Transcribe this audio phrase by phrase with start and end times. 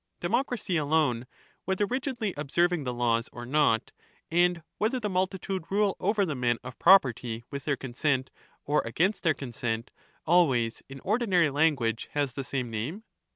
[0.19, 1.27] Democracy alone,
[1.65, 3.91] whether rigidly observing the laws 292 or not,
[4.31, 8.31] and whether the multitude rule over the men of pro perty with their consent
[8.65, 9.91] or against their consent,
[10.25, 13.03] always in ordinary language has the same name.